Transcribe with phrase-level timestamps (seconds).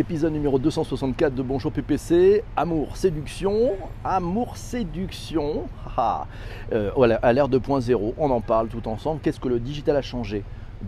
[0.00, 2.42] Épisode numéro 264 de Bonjour PPC.
[2.56, 3.72] Amour, séduction.
[4.02, 5.64] Amour, séduction.
[5.94, 6.26] Ah,
[6.72, 9.20] à l'ère 2.0, on en parle tout ensemble.
[9.20, 10.42] Qu'est-ce que le digital a changé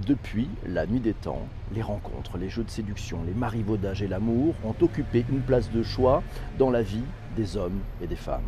[0.06, 1.42] depuis la nuit des temps?
[1.74, 5.82] Les rencontres, les jeux de séduction, les marivaudages et l'amour ont occupé une place de
[5.82, 6.22] choix
[6.58, 7.04] dans la vie
[7.36, 8.40] des hommes et des femmes.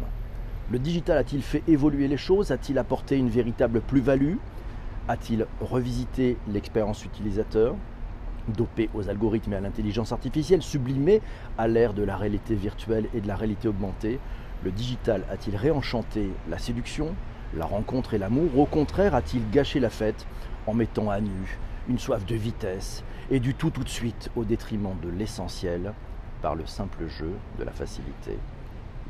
[0.70, 2.52] Le digital a-t-il fait évoluer les choses?
[2.52, 4.36] A-t-il apporté une véritable plus-value?
[5.08, 7.74] A-t-il revisité l'expérience utilisateur?
[8.48, 11.20] Dopé aux algorithmes et à l'intelligence artificielle, sublimé
[11.58, 14.18] à l'ère de la réalité virtuelle et de la réalité augmentée,
[14.62, 17.14] le digital a-t-il réenchanté la séduction,
[17.56, 18.58] la rencontre et l'amour?
[18.58, 20.26] Au contraire, a-t-il gâché la fête
[20.66, 24.44] en mettant à nu une soif de vitesse et du tout tout de suite au
[24.44, 25.92] détriment de l'essentiel
[26.40, 28.38] par le simple jeu de la facilité?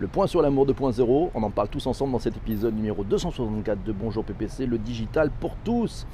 [0.00, 3.84] Le point sur l'amour 2.0, on en parle tous ensemble dans cet épisode numéro 264
[3.84, 6.04] de Bonjour PPC, le digital pour tous.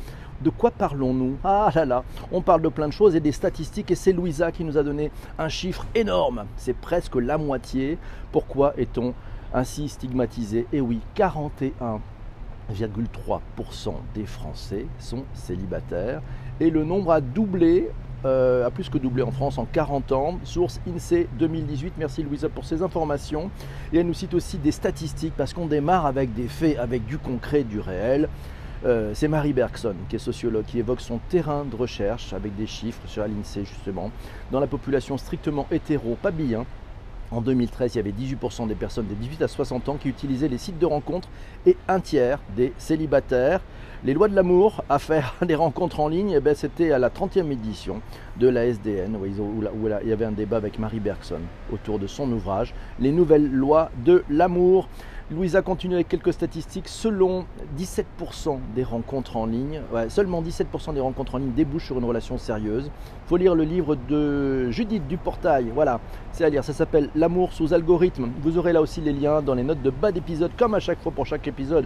[0.42, 1.38] De quoi parlons-nous?
[1.42, 4.52] Ah là là, on parle de plein de choses et des statistiques et c'est Louisa
[4.52, 6.44] qui nous a donné un chiffre énorme.
[6.56, 7.96] C'est presque la moitié.
[8.32, 9.14] Pourquoi est-on
[9.54, 10.66] ainsi stigmatisé?
[10.72, 16.20] Eh oui, 41,3% des Français sont célibataires
[16.60, 17.88] et le nombre a doublé
[18.24, 20.38] euh, a plus que doublé en France en 40 ans.
[20.44, 21.94] Source INSEE 2018.
[21.98, 23.50] Merci Louisa pour ces informations.
[23.92, 27.18] Et elle nous cite aussi des statistiques parce qu'on démarre avec des faits, avec du
[27.18, 28.28] concret, du réel.
[28.84, 32.66] Euh, c'est Marie Bergson, qui est sociologue, qui évoque son terrain de recherche avec des
[32.66, 34.10] chiffres sur l'INSEE justement.
[34.50, 36.64] Dans la population strictement hétéro, pas bi, hein.
[37.30, 40.48] en 2013, il y avait 18% des personnes de 18 à 60 ans qui utilisaient
[40.48, 41.28] les sites de rencontres
[41.66, 43.60] et un tiers des célibataires.
[44.02, 47.10] Les lois de l'amour à faire des rencontres en ligne, eh ben, c'était à la
[47.10, 48.00] 30e édition
[48.38, 52.32] de la SDN, où, il y avait un débat avec Marie Bergson autour de son
[52.32, 54.88] ouvrage, Les nouvelles lois de l'amour.
[55.30, 56.88] Louisa continue avec quelques statistiques.
[56.88, 57.44] Selon
[57.78, 62.38] 17% des rencontres en ligne, seulement 17% des rencontres en ligne débouchent sur une relation
[62.38, 62.86] sérieuse.
[62.86, 65.70] Il faut lire le livre de Judith Duportail.
[65.72, 66.00] Voilà,
[66.32, 66.64] c'est à lire.
[66.64, 68.30] Ça s'appelle L'amour sous algorithme.
[68.42, 71.00] Vous aurez là aussi les liens dans les notes de bas d'épisode, comme à chaque
[71.00, 71.84] fois pour chaque épisode.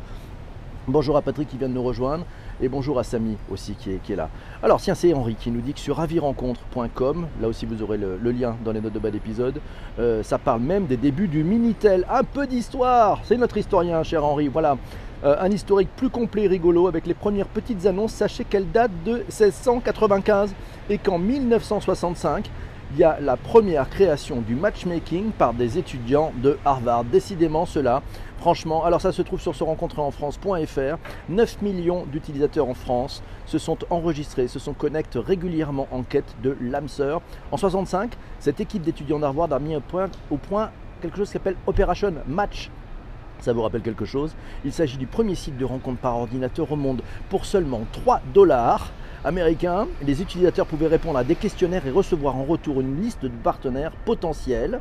[0.87, 2.27] Bonjour à Patrick qui vient de nous rejoindre
[2.61, 4.29] et bonjour à Samy aussi qui est, là.
[4.63, 8.19] Alors tiens c'est Henri qui nous dit que sur avirencontre.com, là aussi vous aurez le,
[8.31, 9.63] lien dans les notes de bas d'épisode,
[9.99, 12.05] euh, ça parle même des débuts du Minitel.
[12.11, 14.77] Un peu d'histoire, c'est notre historien cher Henri, voilà.
[15.25, 18.13] Euh, un historique plus complet et rigolo avec les premières petites annonces.
[18.13, 20.55] Sachez qu'elle date de 1695
[20.91, 22.51] et qu'en 1965,
[22.95, 27.03] il y a la première création du matchmaking par des étudiants de Harvard.
[27.05, 28.03] Décidément cela
[28.39, 30.99] Franchement, alors ça se trouve sur se rencontrer en France.fr.
[31.29, 36.57] 9 millions d'utilisateurs en France se sont enregistrés, se sont connectés régulièrement en quête de
[36.61, 37.21] l'âme sœur.
[37.51, 41.33] En 65, cette équipe d'étudiants d'Harvard a mis au point, au point quelque chose qui
[41.33, 42.71] s'appelle Operation Match.
[43.41, 44.37] Ça vous rappelle quelque chose?
[44.65, 48.93] Il s'agit du premier site de rencontre par ordinateur au monde pour seulement 3 dollars
[49.25, 49.87] américains.
[50.03, 53.93] Les utilisateurs pouvaient répondre à des questionnaires et recevoir en retour une liste de partenaires
[54.05, 54.81] potentiels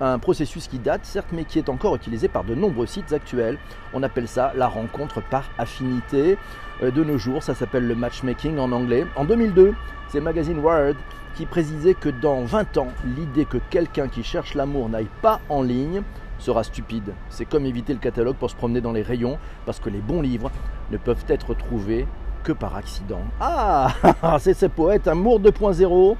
[0.00, 3.58] un processus qui date certes mais qui est encore utilisé par de nombreux sites actuels.
[3.92, 6.38] On appelle ça la rencontre par affinité.
[6.82, 9.06] Euh, de nos jours, ça s'appelle le matchmaking en anglais.
[9.16, 9.74] En 2002,
[10.08, 10.96] c'est Magazine Wired
[11.34, 15.62] qui précisait que dans 20 ans, l'idée que quelqu'un qui cherche l'amour n'aille pas en
[15.62, 16.02] ligne
[16.38, 17.12] sera stupide.
[17.28, 20.22] C'est comme éviter le catalogue pour se promener dans les rayons parce que les bons
[20.22, 20.50] livres
[20.90, 22.06] ne peuvent être trouvés
[22.42, 23.22] que par accident.
[23.40, 23.88] Ah,
[24.38, 26.16] c'est ce poète, Amour 2.0,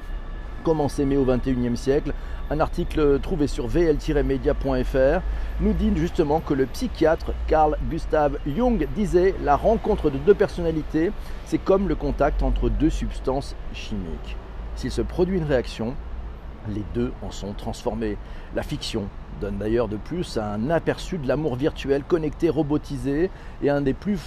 [0.64, 2.12] comment s'aimer au 21e siècle,
[2.50, 5.22] un article trouvé sur vl-media.fr
[5.60, 11.12] nous dit justement que le psychiatre Carl Gustav Jung disait la rencontre de deux personnalités,
[11.46, 14.36] c'est comme le contact entre deux substances chimiques.
[14.74, 15.94] S'il se produit une réaction,
[16.68, 18.16] les deux en sont transformés.
[18.54, 19.08] La fiction
[19.40, 23.30] donne d'ailleurs de plus un aperçu de l'amour virtuel connecté, robotisé,
[23.62, 24.18] et un des plus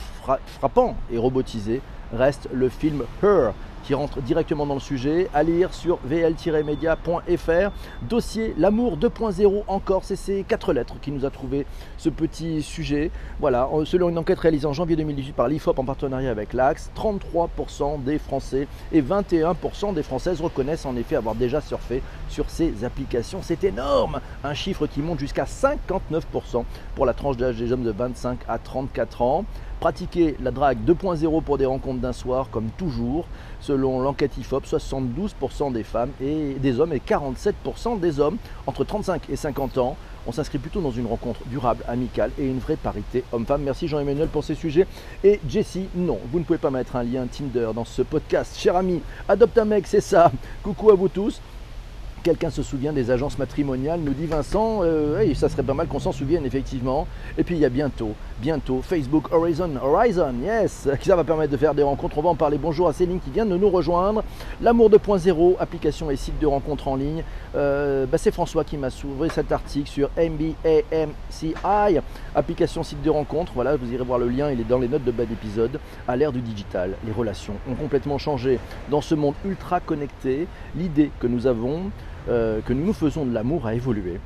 [0.59, 1.81] frappants et robotisés
[2.11, 7.71] reste le film Her qui rentre directement dans le sujet, à lire sur vl-media.fr.
[8.03, 11.65] Dossier L'amour 2.0 encore, c'est ces quatre lettres qui nous a trouvé
[11.97, 13.11] ce petit sujet.
[13.39, 18.03] Voilà, selon une enquête réalisée en janvier 2018 par l'IFOP en partenariat avec l'Axe, 33%
[18.03, 23.39] des Français et 21% des Françaises reconnaissent en effet avoir déjà surfé sur ces applications.
[23.41, 26.63] C'est énorme Un chiffre qui monte jusqu'à 59%
[26.95, 29.45] pour la tranche d'âge des hommes de 25 à 34 ans.
[29.83, 33.25] Pratiquer la drague 2.0 pour des rencontres d'un soir, comme toujours.
[33.59, 39.23] Selon l'enquête IFOP, 72% des femmes et des hommes et 47% des hommes entre 35
[39.29, 39.97] et 50 ans.
[40.25, 43.63] On s'inscrit plutôt dans une rencontre durable, amicale et une vraie parité homme-femme.
[43.63, 44.87] Merci Jean-Emmanuel pour ces sujets.
[45.21, 48.57] Et Jessie, non, vous ne pouvez pas mettre un lien Tinder dans ce podcast.
[48.57, 50.31] Cher ami, adopte un mec, c'est ça.
[50.63, 51.41] Coucou à vous tous
[52.23, 55.99] Quelqu'un se souvient des agences matrimoniales, nous dit Vincent, euh, ça serait pas mal qu'on
[55.99, 57.05] s'en souvienne effectivement.
[57.37, 58.11] Et puis il y a bientôt,
[58.41, 62.17] bientôt Facebook Horizon, Horizon, yes, ça va permettre de faire des rencontres.
[62.17, 62.57] On va en parler.
[62.57, 64.23] Bonjour à Céline qui vient de nous rejoindre.
[64.61, 67.25] L'amour 2.0, application et site de rencontres en ligne.
[67.57, 71.55] Euh, bah, c'est François qui m'a s'ouvert cet article sur MBAMCI,
[72.33, 73.51] application site de rencontres.
[73.53, 75.77] Voilà, vous irez voir le lien, il est dans les notes de bas d'épisode.
[76.07, 78.59] À l'ère du digital, les relations ont complètement changé.
[78.89, 80.47] Dans ce monde ultra connecté,
[80.77, 81.91] l'idée que nous avons
[82.29, 84.19] euh, que nous nous faisons de l'amour a évolué.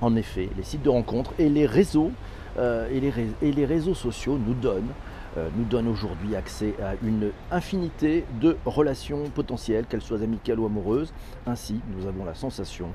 [0.00, 2.10] En effet, les sites de rencontres et les réseaux,
[2.58, 4.92] euh, et, les, réseaux sociaux nous donnent,
[5.36, 10.66] euh, nous donnent aujourd'hui accès à une infinité de relations potentielles, qu'elles soient amicales ou
[10.66, 11.12] amoureuses.
[11.46, 12.88] Ainsi, nous avons la sensation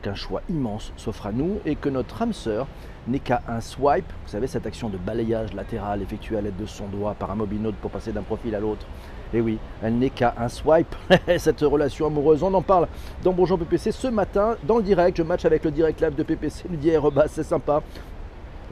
[0.00, 2.66] qu'un choix immense s'offre à nous et que notre âme sœur
[3.08, 6.64] n'est qu'à un swipe, vous savez cette action de balayage latéral effectuée à l'aide de
[6.64, 8.86] son doigt par un mobile pour passer d'un profil à l'autre,
[9.34, 10.94] et eh oui, elle n'est qu'à un swipe,
[11.38, 12.42] cette relation amoureuse.
[12.44, 12.86] On en parle
[13.24, 15.18] dans Bonjour PPC ce matin, dans le direct.
[15.18, 16.64] Je match avec le direct live de PPC.
[16.70, 16.92] Il dit,
[17.28, 17.82] c'est sympa.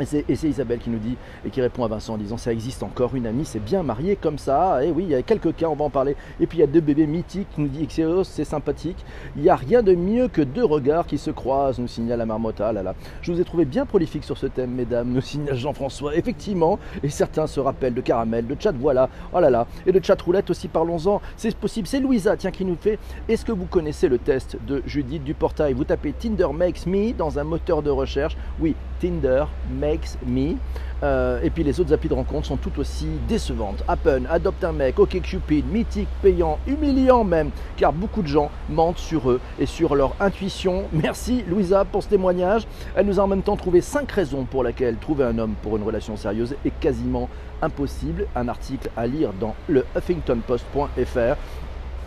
[0.01, 2.83] Et c'est Isabelle qui nous dit et qui répond à Vincent en disant ça existe
[2.83, 4.85] encore une amie, c'est bien marié comme ça.
[4.85, 6.17] Et oui, il y a quelques cas, on va en parler.
[6.41, 9.05] Et puis il y a deux bébés mythiques qui nous dit Xeros, c'est sympathique.
[9.37, 12.27] Il n'y a rien de mieux que deux regards qui se croisent, nous signale la
[12.27, 12.61] marmotte.
[12.61, 12.95] Ah là là.
[13.23, 16.17] Je vous ai trouvé bien prolifique sur ce thème, mesdames, nous signale Jean-François.
[16.17, 20.05] Effectivement, et certains se rappellent de caramel, de chat voilà, oh là là, et de
[20.05, 21.21] chat roulette aussi, parlons-en.
[21.37, 21.87] C'est possible.
[21.87, 22.99] C'est Louisa, tiens, qui nous fait
[23.29, 27.13] Est-ce que vous connaissez le test de Judith du portail Vous tapez Tinder Makes Me
[27.13, 28.37] dans un moteur de recherche.
[28.61, 30.57] Oui, Tinder Makes Me.
[31.03, 33.85] Euh, et puis les autres applis de rencontre sont tout aussi décevantes.
[33.87, 39.31] Appen, Adopte un mec, OkCupid, mythique, payant, humiliant même, car beaucoup de gens mentent sur
[39.31, 40.85] eux et sur leur intuition.
[40.93, 42.67] Merci Louisa pour ce témoignage.
[42.95, 45.77] Elle nous a en même temps trouvé 5 raisons pour lesquelles trouver un homme pour
[45.77, 47.29] une relation sérieuse est quasiment
[47.61, 48.27] impossible.
[48.35, 51.37] Un article à lire dans le huffingtonpost.fr.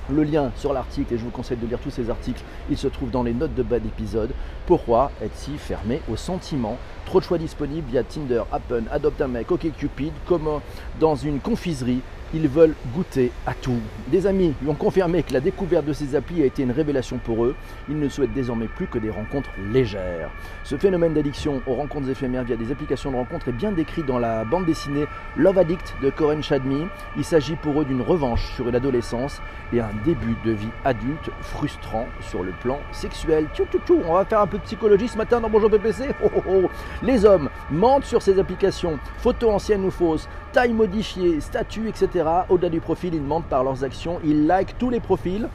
[0.09, 2.87] Le lien sur l'article, et je vous conseille de lire tous ces articles, il se
[2.87, 4.31] trouve dans les notes de bas d'épisode.
[4.65, 9.27] Pourquoi être si fermé aux sentiments Trop de choix disponibles via Tinder, Appen, Adopt un
[9.27, 10.61] mec, OkCupid, comme
[10.99, 12.01] dans une confiserie
[12.33, 13.79] ils veulent goûter à tout.
[14.07, 17.17] Des amis lui ont confirmé que la découverte de ces applis a été une révélation
[17.17, 17.55] pour eux.
[17.89, 20.29] Ils ne souhaitent désormais plus que des rencontres légères.
[20.63, 24.19] Ce phénomène d'addiction aux rencontres éphémères via des applications de rencontres est bien décrit dans
[24.19, 26.87] la bande dessinée Love Addict de Corinne Chadmi.
[27.15, 29.41] Il s'agit pour eux d'une revanche sur une adolescence
[29.73, 33.47] et un début de vie adulte frustrant sur le plan sexuel.
[33.53, 34.01] Tchou, tchou, tchou.
[34.07, 36.09] On va faire un peu de psychologie ce matin dans Bonjour PPC.
[36.23, 36.69] Oh, oh, oh.
[37.03, 42.16] Les hommes mentent sur ces applications, photos anciennes ou fausses, taille modifiée, statut, etc
[42.49, 45.47] au-delà du profil, ils demandent par leurs actions, ils like tous les profils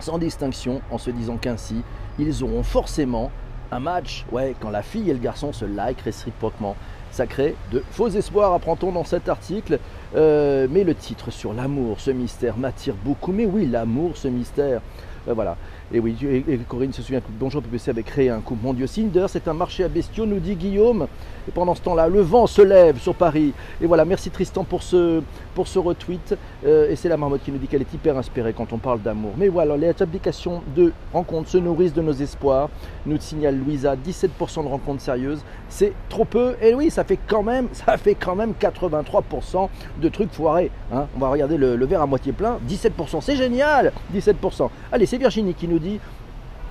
[0.00, 1.82] sans distinction en se disant qu'ainsi,
[2.18, 3.30] ils auront forcément
[3.72, 4.24] un match.
[4.30, 6.76] Ouais, quand la fille et le garçon se like réciproquement.
[7.10, 9.78] Ça crée de faux espoirs, apprend-on dans cet article.
[10.14, 13.32] Euh, mais le titre sur l'amour, ce mystère m'attire beaucoup.
[13.32, 14.80] Mais oui, l'amour, ce mystère.
[15.28, 15.56] Euh, voilà.
[15.94, 18.88] Et oui, et Corinne se souvient que Bonjour PPC avait créé un couple mondial.
[18.88, 21.06] Cinder, c'est un marché à bestiaux, nous dit Guillaume.
[21.48, 23.52] Et pendant ce temps-là, le vent se lève sur Paris.
[23.80, 25.22] Et voilà, merci Tristan pour ce,
[25.54, 26.36] pour ce retweet.
[26.64, 29.00] Euh, et c'est la marmotte qui nous dit qu'elle est hyper inspirée quand on parle
[29.00, 29.32] d'amour.
[29.36, 32.68] Mais voilà, les applications de rencontres se nourrissent de nos espoirs.
[33.04, 35.44] Nous signale Louisa, 17% de rencontres sérieuses.
[35.68, 36.56] C'est trop peu.
[36.60, 39.68] Et oui, ça fait quand même, ça fait quand même 83%
[40.02, 40.72] de trucs foirés.
[40.92, 41.06] Hein.
[41.14, 42.58] On va regarder le, le verre à moitié plein.
[42.68, 44.68] 17%, c'est génial 17%.
[44.90, 46.00] Allez, c'est Virginie qui nous dit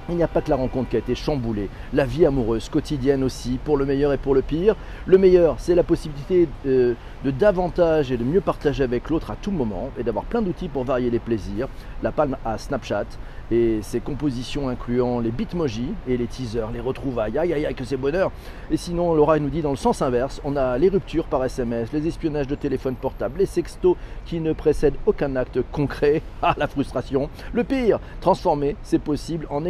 [0.09, 3.23] il n'y a pas que la rencontre qui a été chamboulée, la vie amoureuse quotidienne
[3.23, 4.75] aussi, pour le meilleur et pour le pire.
[5.05, 9.35] Le meilleur, c'est la possibilité de, de, davantage et de mieux partager avec l'autre à
[9.35, 11.67] tout moment et d'avoir plein d'outils pour varier les plaisirs.
[12.03, 13.05] La palme à Snapchat,
[13.51, 17.83] et ses compositions incluant les bitmojis et les teasers, les retrouvailles, aïe aïe aïe que
[17.83, 18.31] c'est bonheur.
[18.71, 21.91] Et sinon, Laura nous dit dans le sens inverse, on a les ruptures par SMS,
[21.93, 23.95] les espionnages de téléphone portable, les sextos
[24.25, 27.29] qui ne précèdent aucun acte concret, ah la frustration.
[27.53, 29.65] Le pire, transformer, c'est possible en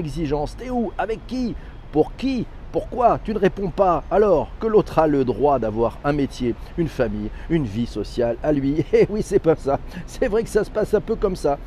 [0.57, 0.91] T'es où?
[0.97, 1.55] Avec qui?
[1.91, 2.45] Pour qui?
[2.71, 3.19] Pourquoi?
[3.23, 4.03] Tu ne réponds pas.
[4.09, 8.51] Alors que l'autre a le droit d'avoir un métier, une famille, une vie sociale à
[8.51, 8.83] lui.
[8.93, 9.79] Eh oui, c'est pas ça.
[10.05, 11.57] C'est vrai que ça se passe un peu comme ça.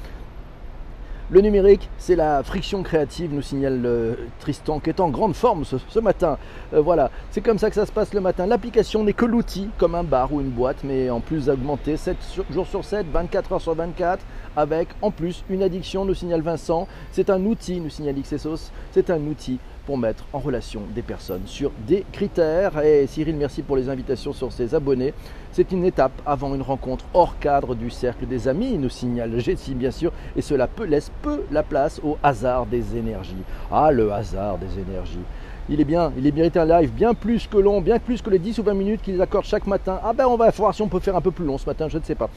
[1.31, 5.67] Le numérique, c'est la friction créative, nous signale euh, Tristan, qui est en grande forme
[5.67, 6.39] ce, matin.
[6.73, 8.47] Euh, voilà, c'est comme ça que ça se passe le matin.
[8.47, 12.17] L'application n'est que l'outil, comme un bar ou une boîte, mais en plus augmenté 7
[12.51, 14.25] jours sur 7, 24 heures sur 24,
[14.57, 16.89] avec en plus une addiction, nous signale Vincent.
[17.13, 19.59] C'est un outil, nous signale XSOS, c'est un outil
[19.89, 22.79] pour mettre en relation des personnes sur des critères.
[22.85, 25.15] Et Cyril, merci pour les invitations sur ses abonnés.
[25.51, 29.75] C'est une étape avant une rencontre hors cadre du cercle des amis, nous signale Jessie
[29.75, 33.45] bien sûr, et cela peut laisser peu la place au hasard des énergies.
[33.73, 35.25] Ah, le hasard des énergies
[35.69, 38.31] il est bien, il est mérité un live bien plus que long, bien plus que
[38.31, 40.01] les 10 ou 20 minutes qu'ils accordent chaque matin.
[40.03, 41.89] Ah ben on va voir si on peut faire un peu plus long ce matin,
[41.89, 42.31] je ne sais pas.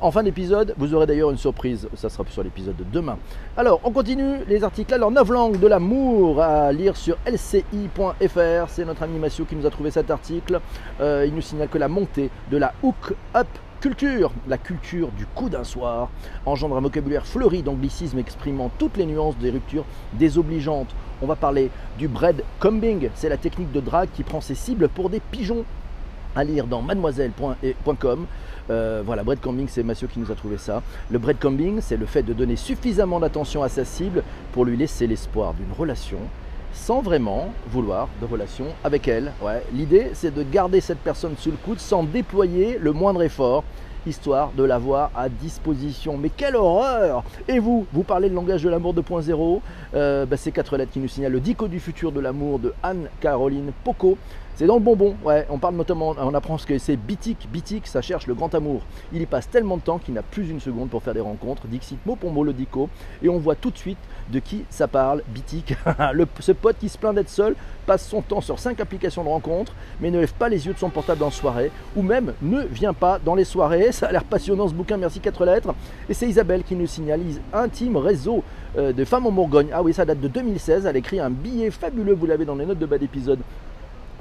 [0.00, 3.18] En fin d'épisode, vous aurez d'ailleurs une surprise, ça sera sur l'épisode de demain.
[3.56, 4.94] Alors, on continue les articles.
[4.94, 8.68] Alors, 9 langues de l'amour à lire sur lci.fr.
[8.68, 10.60] C'est notre ami Massio qui nous a trouvé cet article.
[11.00, 13.48] Euh, il nous signale que la montée de la hook up
[13.82, 16.08] Culture, la culture du coup d'un soir,
[16.46, 20.94] engendre un vocabulaire fleuri d'anglicisme exprimant toutes les nuances des ruptures désobligeantes.
[21.20, 25.10] On va parler du breadcombing, c'est la technique de drague qui prend ses cibles pour
[25.10, 25.64] des pigeons.
[26.36, 28.26] À lire dans mademoiselle.com.
[28.70, 30.80] Euh, voilà, breadcombing, c'est Mathieu qui nous a trouvé ça.
[31.10, 34.22] Le breadcombing, c'est le fait de donner suffisamment d'attention à sa cible
[34.52, 36.18] pour lui laisser l'espoir d'une relation
[36.72, 39.32] sans vraiment vouloir de relation avec elle.
[39.42, 39.62] Ouais.
[39.72, 43.64] L'idée, c'est de garder cette personne sous le coude sans déployer le moindre effort,
[44.06, 46.16] histoire de l'avoir à disposition.
[46.16, 49.60] Mais quelle horreur Et vous, vous parlez le langage de l'amour 2.0
[49.94, 52.74] euh, bah, C'est quatre lettres qui nous signalent le dico du futur de l'amour de
[52.82, 54.18] Anne-Caroline Poco.
[54.54, 57.86] C'est dans le bonbon, ouais, on parle notamment, on apprend ce que c'est Bitic, Bitic,
[57.86, 58.82] ça cherche le grand amour.
[59.10, 61.66] Il y passe tellement de temps qu'il n'a plus une seconde pour faire des rencontres,
[61.66, 62.90] Dixit mot pour mot le dico,
[63.22, 63.98] et on voit tout de suite
[64.30, 65.74] de qui ça parle, Bitic,
[66.40, 67.56] ce pote qui se plaint d'être seul,
[67.86, 70.78] passe son temps sur 5 applications de rencontres, mais ne lève pas les yeux de
[70.78, 74.24] son portable en soirée, ou même ne vient pas dans les soirées, ça a l'air
[74.24, 75.74] passionnant ce bouquin, merci 4 lettres,
[76.10, 78.44] et c'est Isabelle qui nous signalise Intime Réseau
[78.76, 81.70] euh, de Femmes en Bourgogne, ah oui ça date de 2016, elle écrit un billet
[81.70, 83.40] fabuleux, vous l'avez dans les notes de bas d'épisode,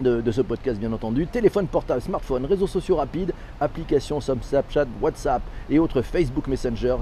[0.02, 1.28] de, ce podcast bien entendu.
[1.28, 6.98] Téléphone portable, smartphone, réseaux sociaux rapides, applications comme Snapchat, WhatsApp et autres Facebook Messenger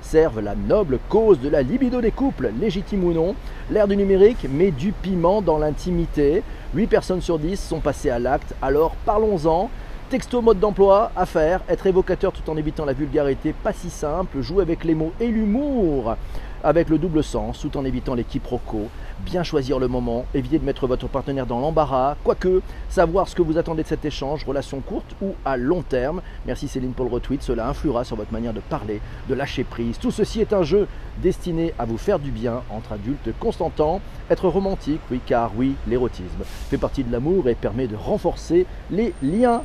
[0.00, 3.34] servent, la noble cause de la libido des couples, légitime ou non.
[3.70, 6.42] L'ère du numérique met du piment dans l'intimité.
[6.74, 9.70] 8 personnes sur 10 sont passées à l'acte, alors parlons-en.
[10.10, 11.26] Texto mode d'emploi, à
[11.68, 15.28] être évocateur tout en évitant la vulgarité, pas si simple, jouer avec les mots et
[15.28, 16.16] l'humour
[16.64, 18.88] avec le double sens tout en évitant les quiproquos,
[19.20, 23.42] bien choisir le moment, éviter de mettre votre partenaire dans l'embarras, quoique savoir ce que
[23.42, 26.22] vous attendez de cet échange, relation courte ou à long terme.
[26.46, 29.98] Merci Céline pour le retweet, cela influera sur votre manière de parler, de lâcher prise.
[29.98, 30.86] Tout ceci est un jeu
[31.22, 34.00] destiné à vous faire du bien entre adultes constantants,
[34.30, 39.12] être romantique, oui car oui, l'érotisme fait partie de l'amour et permet de renforcer les
[39.22, 39.62] liens.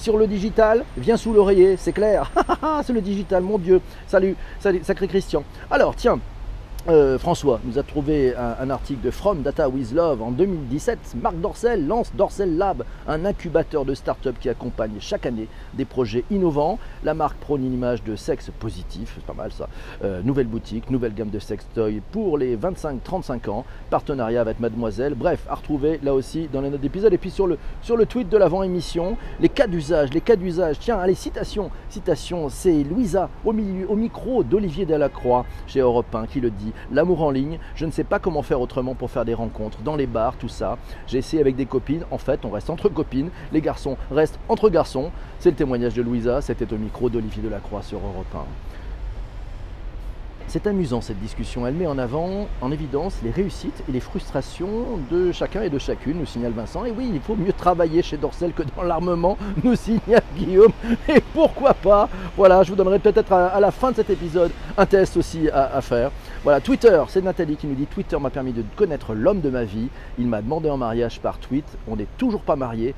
[0.00, 2.32] Sur le digital, viens sous l'oreiller, c'est clair.
[2.84, 3.80] c'est le digital, mon Dieu.
[4.06, 5.44] Salut, salut, sacré Christian.
[5.70, 6.18] Alors, tiens,
[6.88, 11.16] euh, François nous a trouvé un, article de From Data with Love en 2017.
[11.22, 16.24] Marc Dorcel lance Dorcel Lab, un incubateur de start-up qui accompagne chaque année des projets
[16.30, 16.78] innovants.
[17.04, 19.68] La marque prône une image de sexe positif, c'est pas mal ça.
[20.04, 23.64] Euh, nouvelle boutique, nouvelle gamme de sextoy pour les 25-35 ans.
[23.90, 25.14] Partenariat avec Mademoiselle.
[25.14, 27.12] Bref, à retrouver là aussi dans les notes d'épisode.
[27.12, 30.78] Et puis sur le, sur tweet de l'avant-émission, les cas d'usage, les cas d'usage.
[30.78, 36.40] Tiens, allez, citation, citation, c'est Louisa au, au micro d'Olivier Delacroix chez Europe 1 qui
[36.40, 39.34] le dit l'amour en ligne, je ne sais pas comment faire autrement pour faire des
[39.34, 40.78] rencontres, dans les bars, tout ça.
[41.06, 44.68] J'ai essayé avec des copines, en fait on reste entre copines, les garçons restent entre
[44.68, 45.10] garçons.
[45.38, 48.38] C'est le témoignage de Louisa, c'était au micro d'Olivier Delacroix sur Europe 1.
[50.50, 54.98] C'est amusant cette discussion, elle met en avant, en évidence, les réussites et les frustrations
[55.08, 56.84] de chacun et de chacune, nous signale Vincent.
[56.84, 60.72] Et oui, il faut mieux travailler chez Dorcel que dans l'armement, nous signale Guillaume.
[61.08, 62.08] Et pourquoi pas?
[62.36, 65.80] Voilà, je vous donnerai peut-être à, la fin de cet épisode un test aussi à,
[65.82, 66.10] faire.
[66.42, 69.64] Voilà, Twitter, c'est Nathalie qui nous dit Twitter m'a permis de connaître l'homme de ma
[69.64, 69.88] vie.
[70.18, 71.66] Il m'a demandé en mariage par tweet.
[71.86, 72.94] On n'est toujours pas mariés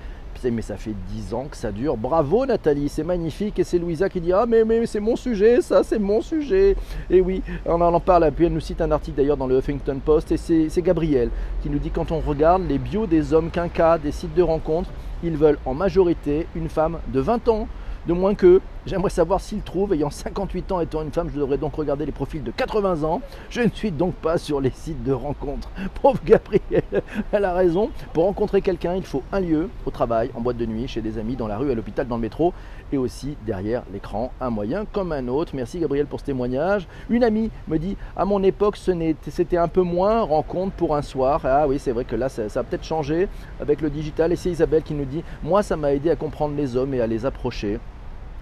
[0.50, 1.96] mais ça fait 10 ans que ça dure.
[1.96, 3.58] Bravo Nathalie, c'est magnifique.
[3.58, 6.76] Et c'est Louisa qui dit Ah, mais, mais c'est mon sujet, ça, c'est mon sujet.
[7.10, 8.30] Et oui, on en parle.
[8.32, 10.32] Puis elle nous cite un article d'ailleurs dans le Huffington Post.
[10.32, 11.30] Et c'est Gabriel
[11.62, 14.90] qui nous dit Quand on regarde les bios des hommes quinca des sites de rencontres,
[15.22, 17.68] ils veulent en majorité une femme de 20 ans
[18.06, 21.58] de moins que j'aimerais savoir s'il trouve, ayant 58 ans étant une femme, je devrais
[21.58, 23.20] donc regarder les profils de 80 ans.
[23.50, 25.70] Je ne suis donc pas sur les sites de rencontres.
[26.02, 27.90] Pauvre Gabrielle, elle a raison.
[28.12, 31.18] Pour rencontrer quelqu'un, il faut un lieu, au travail, en boîte de nuit, chez des
[31.18, 32.52] amis, dans la rue, à l'hôpital, dans le métro,
[32.92, 35.52] et aussi derrière l'écran, un moyen comme un autre.
[35.54, 36.86] Merci Gabriel pour ce témoignage.
[37.08, 41.40] Une amie me dit, à mon époque, c'était un peu moins rencontre pour un soir.
[41.44, 43.28] Ah oui, c'est vrai que là, ça a peut-être changé
[43.60, 44.32] avec le digital.
[44.32, 47.00] Et c'est Isabelle qui nous dit, moi, ça m'a aidé à comprendre les hommes et
[47.00, 47.78] à les approcher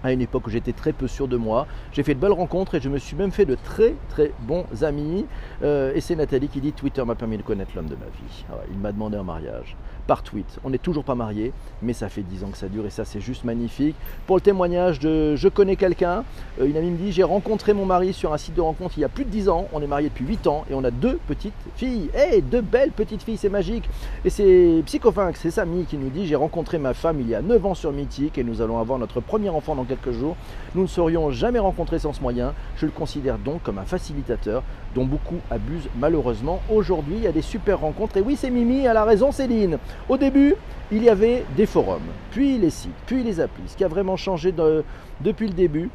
[0.03, 1.67] à une époque où j'étais très peu sûr de moi.
[1.91, 4.65] J'ai fait de belles rencontres et je me suis même fait de très très bons
[4.81, 5.25] amis.
[5.63, 8.45] Euh, et c'est Nathalie qui dit Twitter m'a permis de connaître l'homme de ma vie.
[8.51, 9.75] Ah il m'a demandé un mariage
[10.07, 10.59] par tweet.
[10.63, 13.05] On n'est toujours pas mariés, mais ça fait 10 ans que ça dure et ça
[13.05, 13.95] c'est juste magnifique.
[14.27, 16.23] Pour le témoignage de Je connais quelqu'un,
[16.59, 19.01] euh, une amie me dit J'ai rencontré mon mari sur un site de rencontre il
[19.01, 19.67] y a plus de 10 ans.
[19.73, 22.09] On est mariés depuis 8 ans et on a deux petites filles.
[22.15, 23.89] Eh, deux belles petites filles, c'est magique.
[24.25, 27.41] Et c'est Psychofinx, c'est Samy qui nous dit J'ai rencontré ma femme il y a
[27.41, 30.35] 9 ans sur Mythique et nous allons avoir notre premier enfant dans quelques jours.
[30.75, 32.53] Nous ne serions jamais rencontrés sans ce moyen.
[32.77, 34.63] Je le considère donc comme un facilitateur
[34.95, 36.61] dont beaucoup abusent malheureusement.
[36.69, 38.17] Aujourd'hui, il y a des super rencontres.
[38.17, 39.77] Et oui, c'est Mimi, elle a raison, Céline.
[40.09, 40.55] Au début,
[40.91, 43.63] il y avait des forums, puis les sites, puis les applis.
[43.67, 44.53] Ce qui a vraiment changé
[45.21, 45.89] depuis le début,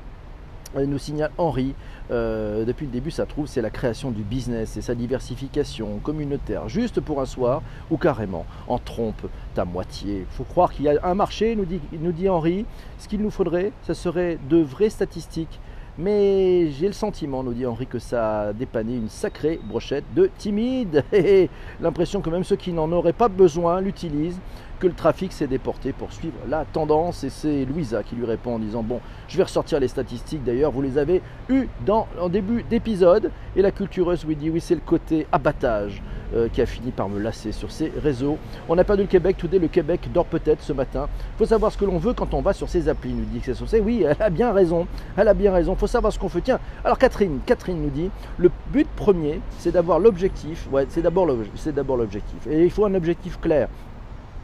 [0.75, 1.75] nous signale Henri,
[2.11, 6.69] euh, depuis le début, ça trouve, c'est la création du business et sa diversification communautaire,
[6.69, 10.21] juste pour un soir, ou carrément en trompe ta moitié.
[10.21, 12.65] Il faut croire qu'il y a un marché, nous dit, nous dit Henri.
[12.99, 15.61] Ce qu'il nous faudrait, ce serait de vraies statistiques.
[15.99, 20.31] Mais j'ai le sentiment, nous dit Henri, que ça a dépanné une sacrée brochette de
[20.37, 21.03] timides.
[21.81, 24.38] L'impression que même ceux qui n'en auraient pas besoin l'utilisent
[24.79, 27.25] que le trafic s'est déporté pour suivre la tendance.
[27.25, 30.71] Et c'est Louisa qui lui répond en disant Bon, je vais ressortir les statistiques d'ailleurs,
[30.71, 33.31] vous les avez eues dans, en début d'épisode.
[33.57, 36.03] Et la cultureuse lui dit Oui, c'est le côté abattage
[36.35, 38.38] euh, qui a fini par me lasser sur ces réseaux.
[38.68, 41.09] On pas de le Québec, tout le Québec dort peut-être ce matin.
[41.38, 43.80] Faut savoir ce que l'on veut quand on va sur ces applis, nous dit c'est
[43.80, 45.75] Oui, elle a bien raison, elle a bien raison.
[45.75, 46.40] Il faut savoir ce qu'on fait.
[46.40, 50.68] Tiens, alors Catherine, Catherine nous dit Le but premier, c'est d'avoir l'objectif.
[50.71, 52.47] Ouais, c'est d'abord l'objectif.
[52.49, 53.68] Et il faut un objectif clair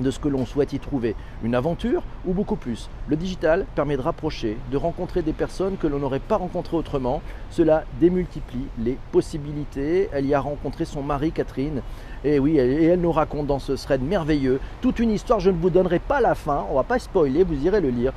[0.00, 2.88] de ce que l'on souhaite y trouver, une aventure ou beaucoup plus.
[3.08, 7.22] Le digital permet de rapprocher, de rencontrer des personnes que l'on n'aurait pas rencontrées autrement.
[7.50, 10.08] Cela démultiplie les possibilités.
[10.12, 11.82] Elle y a rencontré son mari Catherine.
[12.24, 15.40] Et oui, et elle nous raconte dans ce thread merveilleux toute une histoire.
[15.40, 18.12] Je ne vous donnerai pas la fin, on va pas spoiler, vous irez le lire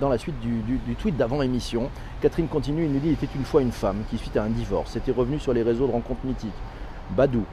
[0.00, 1.88] dans la suite du, du tweet d'avant émission.
[2.20, 4.48] Catherine continue, il nous dit il était une fois une femme qui, suite à un
[4.48, 6.50] divorce, était revenue sur les réseaux de rencontres mythiques.
[7.10, 7.44] Badou,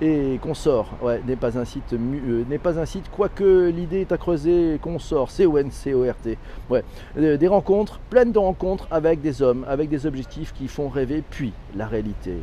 [0.00, 4.12] et Consort ouais, n'est pas un site euh, n'est pas un site quoique l'idée est
[4.12, 6.38] à creuser Consort C O N C O R T
[6.70, 6.84] ouais
[7.18, 11.22] euh, des rencontres pleines de rencontres avec des hommes avec des objectifs qui font rêver
[11.28, 12.34] puis la réalité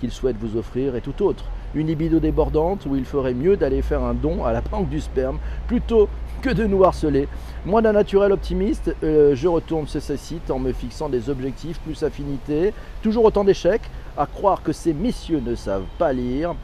[0.00, 1.44] qu'ils souhaitent vous offrir est tout autre
[1.74, 5.00] une libido débordante où il ferait mieux d'aller faire un don à la banque du
[5.00, 6.08] sperme plutôt
[6.42, 7.26] que de nous harceler.
[7.64, 11.80] Moi d'un naturel optimiste, euh, je retourne sur ce site en me fixant des objectifs
[11.80, 13.82] plus affinités, toujours autant d'échecs,
[14.16, 16.54] à croire que ces messieurs ne savent pas lire.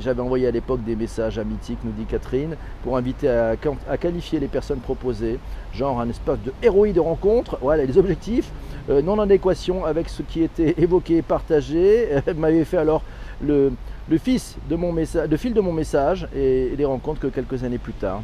[0.00, 3.56] J'avais envoyé à l'époque des messages à Mythique, nous dit Catherine, pour inviter à,
[4.00, 5.38] qualifier les personnes proposées,
[5.74, 8.50] genre un espace de héroïne de rencontre, voilà les objectifs,
[8.88, 12.08] euh, non en adéquation avec ce qui était évoqué et partagé.
[12.36, 13.02] M'avait fait alors
[13.42, 13.72] le,
[14.18, 18.22] fil de mon message et, les rencontres que quelques années plus tard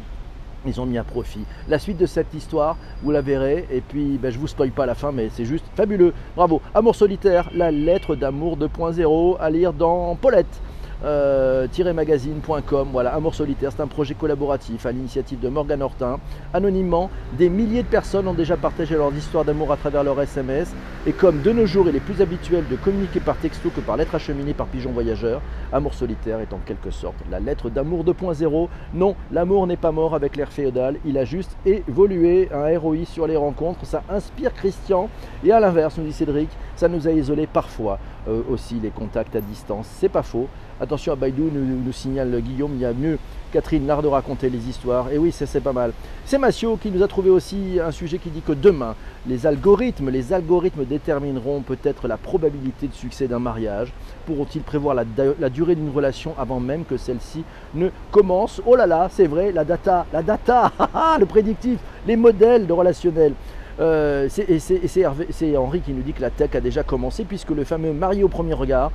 [0.67, 1.45] ils ont mis à profit.
[1.67, 3.67] La suite de cette histoire, vous la verrez.
[3.69, 6.11] Et puis, ben, je vous spoil pas la fin, mais c'est juste fabuleux.
[6.35, 6.59] Bravo.
[6.73, 10.59] Amour solitaire, la lettre d'amour 2.0 à lire dans Paulette
[11.05, 12.89] euh, magazine.com.
[12.91, 16.19] Voilà, Amour solitaire, c'est un projet collaboratif à l'initiative de Morgan Hortin.
[16.53, 20.73] Anonymement, des milliers de personnes ont déjà partagé leur histoire d'amour à travers leur SMS.
[21.07, 23.97] Et comme de nos jours, il est plus habituel de communiquer par texto que par
[23.97, 28.67] lettre acheminée par pigeon voyageur, Amour solitaire est en quelque sorte la lettre d'amour 2.0.
[28.93, 32.49] Non, l'amour n'est pas mort avec l'ère féodale, il a juste évolué.
[32.51, 35.09] Un héroï sur les rencontres, ça inspire Christian.
[35.43, 39.35] Et à l'inverse, nous dit Cédric, ça nous a isolés parfois euh, aussi les contacts
[39.35, 39.87] à distance.
[39.99, 40.47] C'est pas faux.
[40.79, 43.17] Attention à Baïdou, nous, signale Guillaume, il y a mieux
[43.51, 45.11] Catherine l'art de raconter les histoires.
[45.11, 45.91] Et oui, c'est pas mal.
[46.25, 48.95] C'est Massio qui nous a trouvé aussi un sujet qui dit que demain,
[49.27, 53.93] les algorithmes, les algorithmes détermineront peut-être la probabilité de succès d'un mariage.
[54.25, 57.43] Pourront-ils prévoir la, durée d'une relation avant même que celle-ci
[57.75, 58.61] ne commence?
[58.65, 60.71] Oh là là, c'est vrai, la data, la data,
[61.19, 63.33] le prédictif, les modèles de relationnel.
[63.79, 67.91] Euh, c'est Henri qui nous dit que la tech a déjà commencé puisque le fameux
[67.91, 68.91] marié au premier regard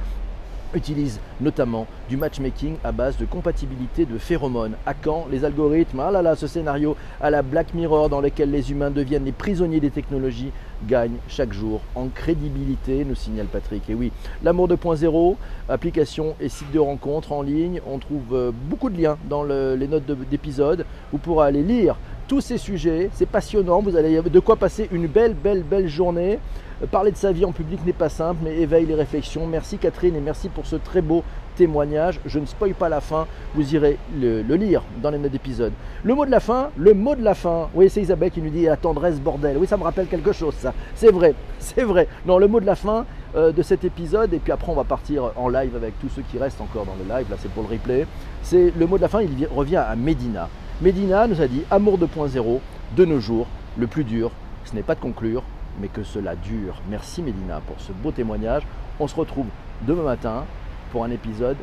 [0.74, 4.74] utilise notamment du matchmaking à base de compatibilité de phéromones.
[4.86, 6.00] À quand les algorithmes?
[6.00, 9.32] Ah là là, ce scénario à la Black Mirror dans lequel les humains deviennent les
[9.32, 10.52] prisonniers des technologies
[10.86, 13.88] gagne chaque jour en crédibilité, nous signale Patrick.
[13.90, 15.36] Et oui, l'amour 2.0,
[15.68, 19.88] application et site de rencontre en ligne, on trouve euh, beaucoup de liens dans les
[19.88, 20.84] notes d'épisode.
[21.12, 21.96] Vous pourrez aller lire
[22.28, 26.38] tous ces sujets, c'est passionnant, vous allez de quoi passer une belle, belle, belle journée.
[26.86, 29.46] Parler de sa vie en public n'est pas simple, mais éveille les réflexions.
[29.46, 31.22] Merci Catherine et merci pour ce très beau
[31.54, 32.18] témoignage.
[32.24, 35.74] Je ne spoil pas la fin, vous irez le, lire dans les notes d'épisode.
[36.02, 37.68] Le mot de la fin, le mot de la fin.
[37.74, 39.58] Oui, c'est Isabelle qui nous dit la tendresse, bordel.
[39.58, 40.72] Oui, ça me rappelle quelque chose, ça.
[40.94, 42.08] C'est vrai, c'est vrai.
[42.24, 43.04] Non, le mot de la fin
[43.36, 46.22] euh, de cet épisode, et puis après, on va partir en live avec tous ceux
[46.22, 47.26] qui restent encore dans le live.
[47.28, 48.06] Là, c'est pour le replay.
[48.42, 50.48] C'est le mot de la fin, il revient à Medina.
[50.80, 52.58] Medina nous a dit Amour 2.0,
[52.96, 54.30] de nos jours, le plus dur,
[54.64, 55.42] ce n'est pas de conclure,
[55.78, 56.80] mais que cela dure.
[56.88, 58.62] Merci Medina pour ce beau témoignage.
[58.98, 59.46] On se retrouve
[59.82, 60.44] demain matin
[60.92, 61.56] pour un épisode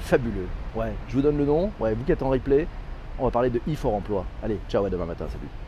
[0.00, 0.48] fabuleux.
[0.74, 1.70] Ouais, je vous donne le nom.
[1.80, 2.66] Ouais, vous qui êtes en replay,
[3.18, 4.24] on va parler de e emploi.
[4.42, 5.65] Allez, ciao, à demain matin, salut.